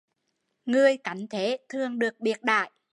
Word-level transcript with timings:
Người 0.65 0.97
cánh 0.97 1.27
thế 1.29 1.57
thường 1.69 1.99
được 1.99 2.19
biệt 2.19 2.43
đãi 2.43 2.71